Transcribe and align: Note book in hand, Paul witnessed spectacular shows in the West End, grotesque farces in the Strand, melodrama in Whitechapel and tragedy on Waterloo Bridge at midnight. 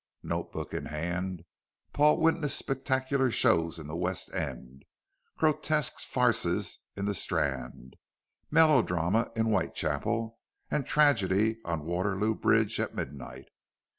Note 0.23 0.51
book 0.51 0.73
in 0.73 0.85
hand, 0.87 1.43
Paul 1.93 2.19
witnessed 2.19 2.57
spectacular 2.57 3.29
shows 3.29 3.77
in 3.77 3.85
the 3.85 3.95
West 3.95 4.33
End, 4.33 4.83
grotesque 5.37 5.99
farces 5.99 6.79
in 6.97 7.05
the 7.05 7.13
Strand, 7.13 7.97
melodrama 8.49 9.31
in 9.35 9.45
Whitechapel 9.45 10.39
and 10.71 10.87
tragedy 10.87 11.59
on 11.65 11.85
Waterloo 11.85 12.33
Bridge 12.33 12.79
at 12.79 12.95
midnight. 12.95 13.49